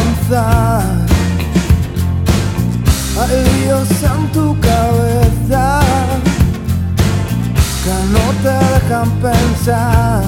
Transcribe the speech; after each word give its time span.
avanzar 0.00 0.82
hay 3.20 3.64
Dios 3.64 3.88
en 4.02 4.32
tu 4.32 4.58
cabeza 4.60 5.80
que 7.84 7.94
no 8.12 8.24
te 8.42 8.54
dejan 8.74 9.10
pensar. 9.20 10.22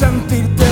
sentirte 0.00 0.69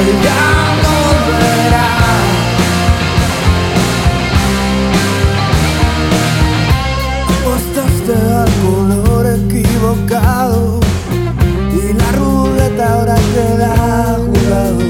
El 0.00 0.06
ya 0.22 0.44
no 0.82 0.96
verá. 1.40 1.88
Costaste 7.44 8.14
al 8.42 8.50
color 8.64 9.24
equivocado. 9.40 10.80
Y 11.74 11.92
la 11.92 12.12
ruleta 12.12 12.84
ahora 12.94 13.16
te 13.34 13.46
da 13.58 14.16
jugado. 14.16 14.80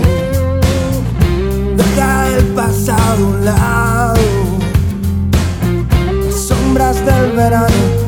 No 1.76 1.84
cae 1.96 2.36
el 2.38 2.46
pasado 2.54 3.24
a 3.24 3.28
un 3.30 3.44
lado. 3.44 4.24
Sombras 6.30 7.04
del 7.04 7.32
verano. 7.32 7.99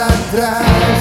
atrás. 0.00 0.99